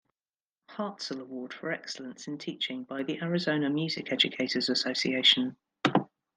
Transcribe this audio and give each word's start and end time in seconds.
Hartsell 0.71 1.21
Award 1.21 1.53
for 1.53 1.71
excellence 1.71 2.25
in 2.27 2.39
teaching 2.39 2.85
by 2.85 3.03
the 3.03 3.21
Arizona 3.21 3.69
Music 3.69 4.11
Educators 4.11 4.67
Association. 4.67 5.55